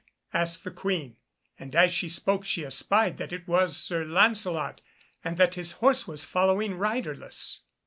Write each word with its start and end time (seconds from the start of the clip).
asked 0.33 0.63
the 0.63 0.71
Queen, 0.71 1.15
and 1.59 1.75
as 1.75 1.91
she 1.93 2.09
spoke 2.09 2.43
she 2.43 2.65
espied 2.65 3.17
that 3.17 3.31
it 3.31 3.47
was 3.47 3.77
Sir 3.77 4.03
Lancelot, 4.03 4.81
and 5.23 5.37
that 5.37 5.53
his 5.53 5.73
horse 5.73 6.07
was 6.07 6.25
following 6.25 6.73
riderless. 6.75 7.61